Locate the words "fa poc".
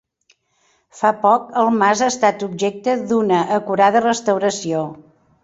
1.01-1.43